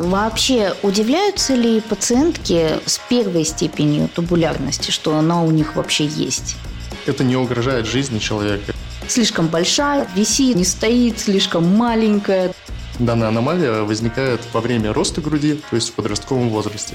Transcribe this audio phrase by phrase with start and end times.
[0.00, 6.56] Вообще, удивляются ли пациентки с первой степенью тубулярности, что она у них вообще есть?
[7.04, 8.72] Это не угрожает жизни человека.
[9.08, 12.54] Слишком большая, висит, не стоит, слишком маленькая.
[12.98, 16.94] Данная аномалия возникает во время роста груди, то есть в подростковом возрасте.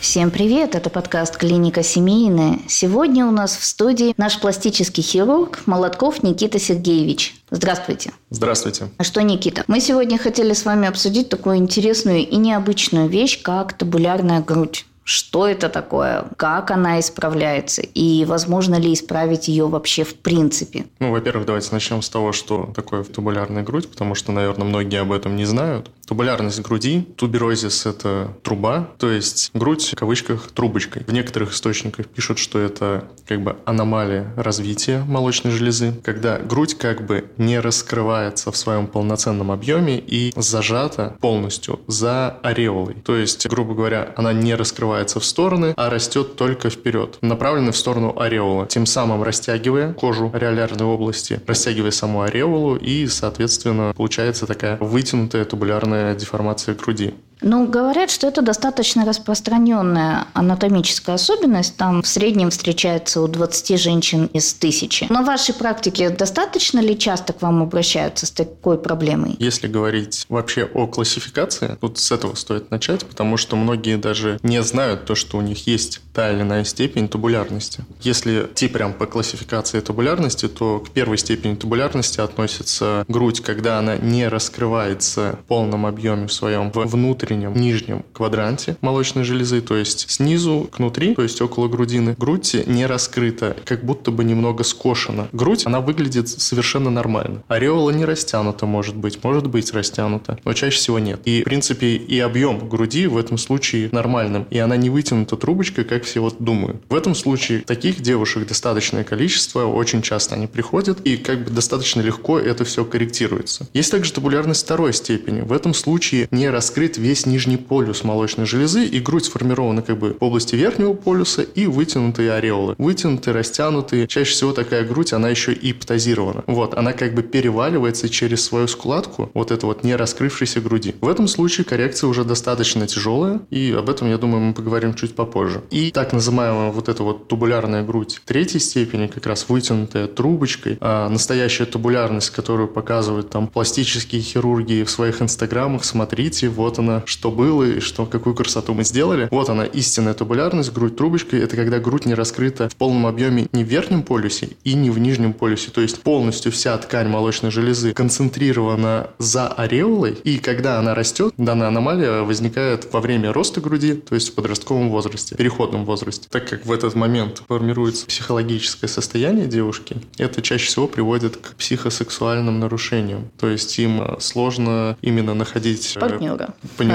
[0.00, 2.60] Всем привет, это подкаст «Клиника семейная».
[2.68, 7.34] Сегодня у нас в студии наш пластический хирург Молотков Никита Сергеевич.
[7.50, 8.12] Здравствуйте.
[8.30, 8.88] Здравствуйте.
[8.96, 13.74] А что, Никита, мы сегодня хотели с вами обсудить такую интересную и необычную вещь, как
[13.74, 20.14] табулярная грудь что это такое, как она исправляется и возможно ли исправить ее вообще в
[20.14, 20.86] принципе?
[21.00, 25.10] Ну, во-первых, давайте начнем с того, что такое тубулярная грудь, потому что, наверное, многие об
[25.10, 25.90] этом не знают.
[26.06, 31.04] Тубулярность груди, туберозис– это труба, то есть грудь, в кавычках, трубочкой.
[31.04, 37.04] В некоторых источниках пишут, что это как бы аномалия развития молочной железы, когда грудь как
[37.04, 42.94] бы не раскрывается в своем полноценном объеме и зажата полностью за ореолой.
[42.94, 47.76] То есть, грубо говоря, она не раскрывается в стороны, а растет только вперед, направленной в
[47.76, 54.76] сторону ореолы, тем самым растягивая кожу ареолярной области, растягивая саму ореолу и, соответственно, получается такая
[54.78, 57.14] вытянутая тубулярная деформация груди.
[57.42, 61.76] Ну, говорят, что это достаточно распространенная анатомическая особенность.
[61.76, 65.06] Там в среднем встречается у 20 женщин из тысячи.
[65.10, 69.36] На вашей практике достаточно ли часто к вам обращаются с такой проблемой?
[69.38, 74.62] Если говорить вообще о классификации, тут с этого стоит начать, потому что многие даже не
[74.62, 77.84] знают то, что у них есть та или иная степень тубулярности.
[78.00, 83.96] Если идти прям по классификации тубулярности, то к первой степени тубулярности относится грудь, когда она
[83.96, 90.10] не раскрывается в полном объеме в своем внутреннем внутреннем нижнем квадранте молочной железы, то есть
[90.10, 92.16] снизу к внутри, то есть около грудины.
[92.18, 95.28] Грудь не раскрыта, как будто бы немного скошена.
[95.32, 97.42] Грудь, она выглядит совершенно нормально.
[97.48, 101.20] Ореола не растянута, может быть, может быть растянута, но чаще всего нет.
[101.24, 105.84] И, в принципе, и объем груди в этом случае нормальным, и она не вытянута трубочкой,
[105.84, 106.82] как все вот думают.
[106.88, 112.00] В этом случае таких девушек достаточное количество, очень часто они приходят, и как бы достаточно
[112.00, 113.68] легко это все корректируется.
[113.72, 115.42] Есть также табулярность второй степени.
[115.42, 119.98] В этом случае не раскрыт весь весь нижний полюс молочной железы, и грудь сформирована как
[119.98, 122.74] бы в области верхнего полюса и вытянутые ореолы.
[122.78, 124.06] Вытянутые, растянутые.
[124.06, 126.44] Чаще всего такая грудь, она еще и птозирована.
[126.46, 130.94] Вот, она как бы переваливается через свою складку вот это вот не раскрывшейся груди.
[131.00, 135.14] В этом случае коррекция уже достаточно тяжелая, и об этом, я думаю, мы поговорим чуть
[135.14, 135.62] попозже.
[135.70, 141.08] И так называемая вот эта вот тубулярная грудь третьей степени, как раз вытянутая трубочкой, а
[141.08, 147.64] настоящая тубулярность, которую показывают там пластические хирурги в своих инстаграмах, смотрите, вот она, что было
[147.64, 149.28] и что, какую красоту мы сделали.
[149.30, 151.40] Вот она, истинная тубулярность, грудь трубочкой.
[151.40, 154.98] Это когда грудь не раскрыта в полном объеме ни в верхнем полюсе и не в
[154.98, 155.70] нижнем полюсе.
[155.70, 160.18] То есть полностью вся ткань молочной железы концентрирована за ореолой.
[160.22, 164.90] И когда она растет, данная аномалия возникает во время роста груди, то есть в подростковом
[164.90, 166.28] возрасте, переходном возрасте.
[166.30, 172.60] Так как в этот момент формируется психологическое состояние девушки, это чаще всего приводит к психосексуальным
[172.60, 173.30] нарушениям.
[173.38, 176.00] То есть им сложно именно находить э,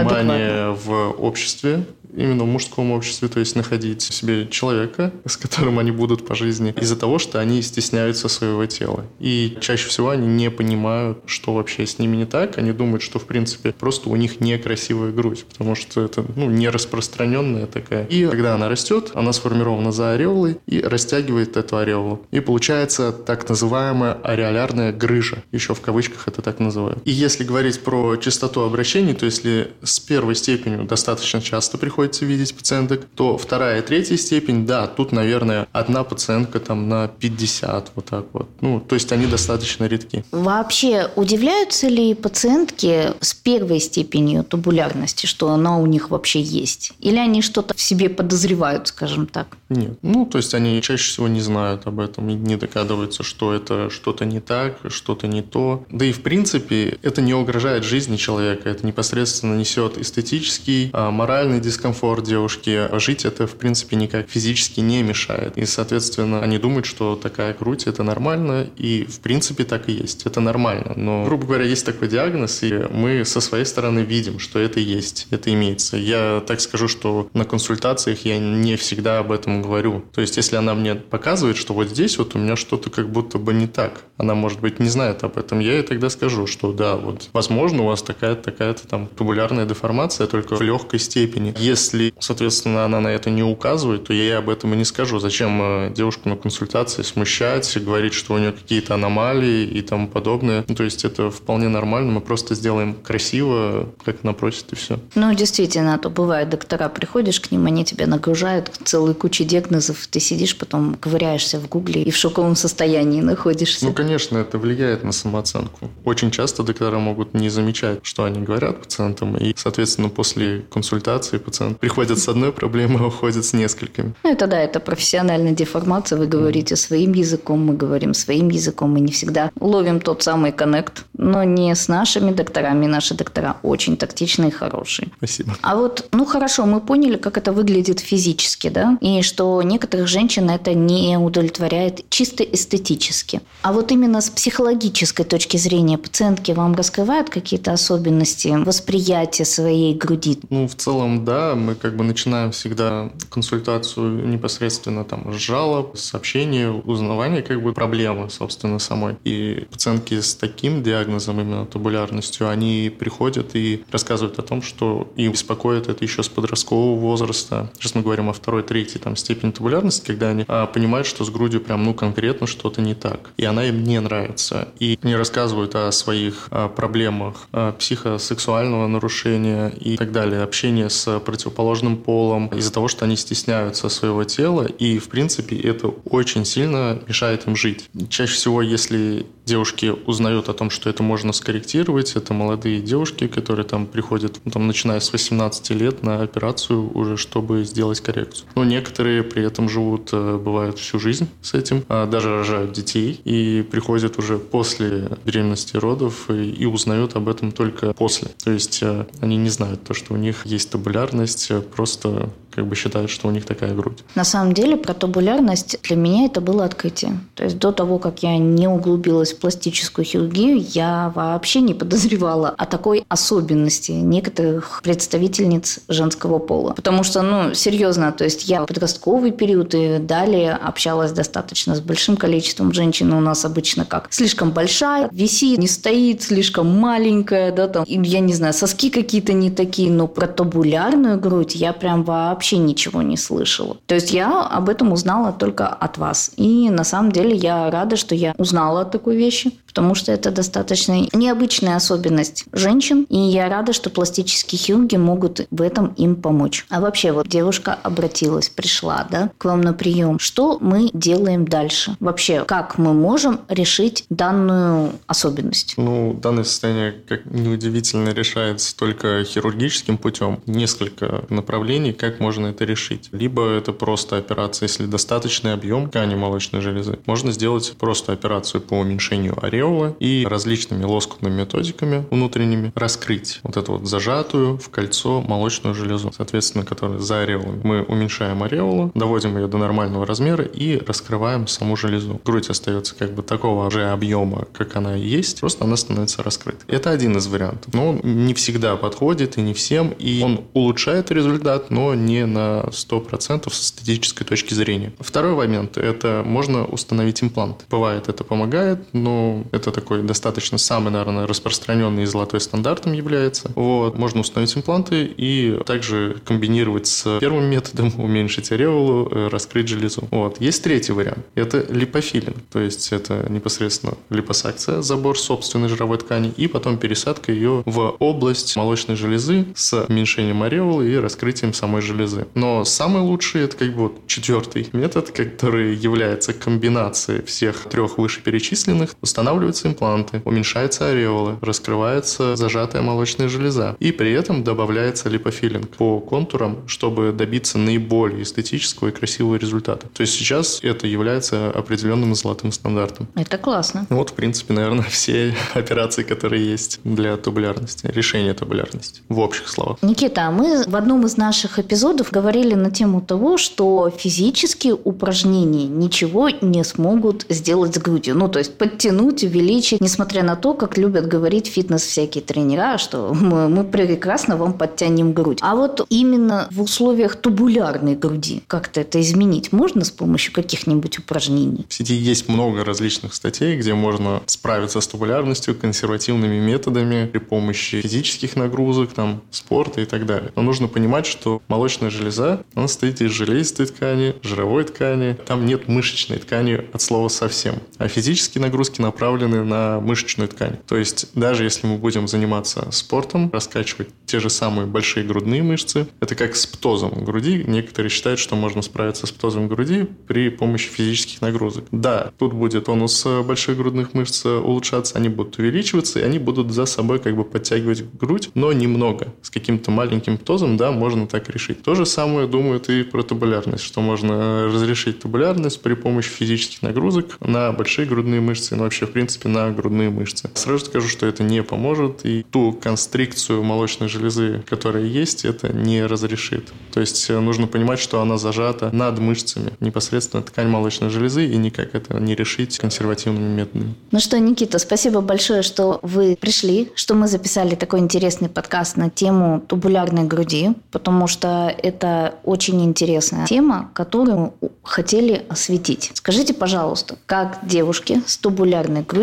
[0.04, 5.92] понимание в обществе, именно в мужском обществе, то есть находить себе человека, с которым они
[5.92, 9.06] будут по жизни, из-за того, что они стесняются своего тела.
[9.20, 12.58] И чаще всего они не понимают, что вообще с ними не так.
[12.58, 16.70] Они думают, что, в принципе, просто у них некрасивая грудь, потому что это, ну, не
[16.70, 18.06] распространенная такая.
[18.06, 22.26] И когда она растет, она сформирована за ореолой и растягивает эту ореолу.
[22.32, 25.44] И получается так называемая ареолярная грыжа.
[25.52, 27.00] Еще в кавычках это так называют.
[27.06, 32.26] И если говорить про частоту обращений, то если с первой степенью достаточно часто приходит приходится
[32.26, 37.92] видеть пациенток, то вторая и третья степень, да, тут, наверное, одна пациентка там на 50,
[37.96, 38.48] вот так вот.
[38.62, 40.24] Ну, то есть они достаточно редки.
[40.32, 46.94] Вообще, удивляются ли пациентки с первой степенью тубулярности, что она у них вообще есть?
[47.00, 49.58] Или они что-то в себе подозревают, скажем так?
[49.70, 49.98] Нет.
[50.02, 53.90] Ну, то есть они чаще всего не знают об этом и не догадываются, что это
[53.90, 55.84] что-то не так, что-то не то.
[55.90, 61.60] Да и, в принципе, это не угрожает жизни человека, это непосредственно несет эстетический, а, моральный
[61.60, 62.90] дискомфорт комфорт девушки.
[63.00, 65.58] Жить это, в принципе, никак физически не мешает.
[65.58, 70.26] И, соответственно, они думают, что такая грудь– это нормально, и, в принципе, так и есть.
[70.26, 70.94] Это нормально.
[70.98, 75.28] Но, грубо говоря, есть такой диагноз, и мы со своей стороны видим, что это есть,
[75.32, 75.96] это имеется.
[75.96, 80.04] Я так скажу, что на консультациях я не всегда об этом говорю.
[80.14, 83.38] То есть, если она мне показывает, что вот здесь вот у меня что-то как будто
[83.38, 86.74] бы не так, она, может быть, не знает об этом, я ей тогда скажу, что
[86.74, 91.54] да, вот, возможно, у вас такая-то, такая-то там тубулярная деформация, только в легкой степени.
[91.58, 94.86] Если если, соответственно, она на это не указывает, то я ей об этом и не
[94.86, 95.20] скажу.
[95.20, 100.64] Зачем э, девушку на консультации смущать, говорить, что у нее какие-то аномалии и тому подобное.
[100.68, 105.00] Ну, то есть это вполне нормально, мы просто сделаем красиво, как она просит, и все.
[105.16, 110.08] Ну, действительно, а то бывает, доктора, приходишь к ним, они тебя нагружают целую кучу диагнозов,
[110.08, 113.86] ты сидишь, потом ковыряешься в гугле и в шоковом состоянии находишься.
[113.86, 115.92] Ну, конечно, это влияет на самооценку.
[116.06, 121.65] Очень часто доктора могут не замечать, что они говорят пациентам, и, соответственно, после консультации пациент
[121.74, 124.14] приходит с одной проблемой, а уходит с несколькими.
[124.24, 126.18] Ну, это да, это профессиональная деформация.
[126.18, 128.92] Вы говорите своим языком, мы говорим своим языком.
[128.92, 132.86] Мы не всегда ловим тот самый коннект, но не с нашими докторами.
[132.86, 135.10] Наши доктора очень тактичные и хорошие.
[135.18, 135.56] Спасибо.
[135.62, 140.50] А вот, ну хорошо, мы поняли, как это выглядит физически, да, и что некоторых женщин
[140.50, 143.42] это не удовлетворяет чисто эстетически.
[143.62, 150.40] А вот именно с психологической точки зрения пациентки вам раскрывают какие-то особенности восприятия своей груди?
[150.50, 156.70] Ну, в целом, да, мы как бы начинаем всегда консультацию непосредственно там с жалоб, сообщения,
[156.70, 159.16] узнавания как бы проблемы, собственно, самой.
[159.24, 165.32] И пациентки с таким диагнозом, именно тубулярностью, они приходят и рассказывают о том, что их
[165.32, 167.72] беспокоит это еще с подросткового возраста.
[167.76, 171.30] Сейчас мы говорим о второй, третьей там, степени тубулярности, когда они а, понимают, что с
[171.30, 173.32] грудью прям ну конкретно что-то не так.
[173.38, 174.70] И она им не нравится.
[174.80, 181.20] И они рассказывают о своих а, проблемах а, психосексуального нарушения и так далее, общение с
[181.46, 184.64] противоположным полом из-за того, что они стесняются своего тела.
[184.64, 187.90] И, в принципе, это очень сильно мешает им жить.
[188.10, 193.66] Чаще всего, если девушки узнают о том, что это можно скорректировать, это молодые девушки, которые
[193.66, 198.48] там приходят, ну, там, начиная с 18 лет на операцию уже, чтобы сделать коррекцию.
[198.56, 203.22] Но некоторые при этом живут, э, бывает, всю жизнь с этим, а даже рожают детей
[203.24, 208.30] и приходят уже после беременности родов и, и узнают об этом только после.
[208.44, 212.66] То есть э, они не знают то, что у них есть табулярность, э, просто как
[212.68, 214.00] бы считают, что у них такая грудь.
[214.16, 217.20] На самом деле про табулярность для меня это было открытие.
[217.36, 222.50] То есть до того, как я не углубилась в пластическую хирургию, я вообще не подозревала
[222.58, 226.74] о такой особенности некоторых представительниц женского пола.
[226.74, 232.16] Потому что, ну, серьезно, то есть я подростковый период и далее общалась достаточно с большим
[232.16, 233.12] количеством женщин.
[233.12, 234.08] У нас обычно как?
[234.12, 239.52] Слишком большая, висит, не стоит, слишком маленькая, да, там, я не знаю, соски какие-то не
[239.52, 243.78] такие, но про табулярную грудь я прям вообще вообще ничего не слышала.
[243.88, 246.32] То есть я об этом узнала только от вас.
[246.38, 250.32] И на самом деле я рада, что я узнала о такой вещи потому что это
[250.32, 256.66] достаточно необычная особенность женщин, и я рада, что пластические хирурги могут в этом им помочь.
[256.70, 260.18] А вообще, вот девушка обратилась, пришла, да, к вам на прием.
[260.18, 261.98] Что мы делаем дальше?
[262.00, 265.74] Вообще, как мы можем решить данную особенность?
[265.76, 270.40] Ну, данное состояние, как неудивительно, решается только хирургическим путем.
[270.46, 273.10] Несколько направлений, как можно это решить.
[273.12, 276.98] Либо это просто операция, если достаточный объем ткани молочной железы.
[277.06, 283.58] Можно сделать просто операцию по уменьшению ореола, ореолы и различными лоскутными методиками внутренними раскрыть вот
[283.58, 287.62] эту вот зажатую в кольцо молочную железу, соответственно, которая за ореолами.
[287.64, 292.22] Мы уменьшаем ореолу, доводим ее до нормального размера и раскрываем саму железу.
[292.24, 296.64] Грудь остается как бы такого же объема, как она есть, просто она становится раскрытой.
[296.68, 297.74] Это один из вариантов.
[297.74, 302.66] Но он не всегда подходит и не всем, и он улучшает результат, но не на
[302.70, 304.94] 100% с эстетической точки зрения.
[305.00, 307.66] Второй момент– это можно установить имплант.
[307.70, 313.52] Бывает, это помогает, но это такой достаточно самый, наверное, распространенный и золотой стандартом является.
[313.56, 313.98] Вот.
[313.98, 320.08] Можно установить импланты и также комбинировать с первым методом, уменьшить ореолу, э, раскрыть железу.
[320.12, 320.40] Вот.
[320.42, 321.26] Есть третий вариант.
[321.36, 322.38] Это липофилинг.
[322.52, 328.56] То есть это непосредственно липосакция, забор собственной жировой ткани и потом пересадка ее в область
[328.56, 332.28] молочной железы с уменьшением ореолы и раскрытием самой железы.
[332.36, 338.96] Но самый лучший это как бы вот четвертый метод, который является комбинацией всех трех вышеперечисленных.
[339.02, 343.76] Устанавливается устанавливаются импланты, уменьшается ореолы, раскрывается зажатая молочная железа.
[343.80, 349.88] И при этом добавляется липофилинг по контурам, чтобы добиться наиболее эстетического и красивого результата.
[349.94, 353.08] То есть сейчас это является определенным золотым стандартом.
[353.16, 353.86] Это классно.
[353.90, 359.78] Вот, в принципе, наверное, все операции, которые есть для тубулярности, решение тубулярности, в общих словах.
[359.82, 365.68] Никита, а мы в одном из наших эпизодов говорили на тему того, что физические упражнения
[365.68, 368.16] ничего не смогут сделать с грудью.
[368.16, 373.14] Ну, то есть подтянуть увеличить, несмотря на то, как любят говорить фитнес всякие тренера, что
[373.14, 375.40] мы, мы прекрасно вам подтянем грудь.
[375.42, 381.66] А вот именно в условиях тубулярной груди как-то это изменить можно с помощью каких-нибудь упражнений?
[381.68, 387.82] В сети есть много различных статей, где можно справиться с тубулярностью консервативными методами при помощи
[387.82, 390.32] физических нагрузок, там, спорта и так далее.
[390.36, 395.18] Но нужно понимать, что молочная железа, она состоит из железистой ткани, жировой ткани.
[395.26, 397.56] Там нет мышечной ткани от слова совсем.
[397.78, 400.58] А физические нагрузки направлены на мышечную ткань.
[400.68, 405.88] То есть даже если мы будем заниматься спортом, раскачивать те же самые большие грудные мышцы,
[406.00, 407.44] это как с птозом груди.
[407.48, 411.66] Некоторые считают, что можно справиться с птозом груди при помощи физических нагрузок.
[411.72, 416.66] Да, тут будет тонус больших грудных мышц улучшаться, они будут увеличиваться, и они будут за
[416.66, 419.14] собой как бы подтягивать грудь, но немного.
[419.22, 421.64] С каким-то маленьким птозом, да, можно так решить.
[421.64, 427.18] То же самое думают и про табулярность, что можно разрешить табулярность при помощи физических нагрузок
[427.22, 430.30] на большие грудные мышцы, но вообще, в принципе, на грудные мышцы.
[430.34, 435.86] Сразу скажу, что это не поможет, и ту констрикцию молочной железы, которая есть, это не
[435.86, 436.52] разрешит.
[436.74, 441.38] То есть э, нужно понимать, что она зажата над мышцами, непосредственно ткань молочной железы, и
[441.38, 443.76] никак это не решить консервативными методами.
[443.92, 448.90] Ну что, Никита, спасибо большое, что вы пришли, что мы записали такой интересный подкаст на
[448.90, 454.34] тему тубулярной груди, потому что это очень интересная тема, которую
[454.64, 455.92] хотели осветить.
[455.94, 458.95] Скажите, пожалуйста, как девушке с тубулярной грудью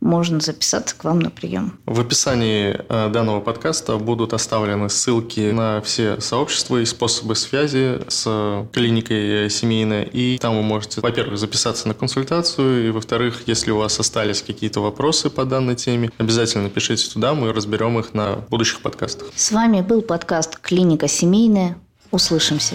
[0.00, 1.78] можно записаться к вам на прием?
[1.86, 8.66] В описании э, данного подкаста будут оставлены ссылки на все сообщества и способы связи с
[8.72, 10.04] клиникой семейной.
[10.04, 14.80] И там вы можете, во-первых, записаться на консультацию, и, во-вторых, если у вас остались какие-то
[14.80, 19.28] вопросы по данной теме, обязательно пишите туда, мы разберем их на будущих подкастах.
[19.34, 21.76] С вами был подкаст «Клиника семейная».
[22.10, 22.74] Услышимся.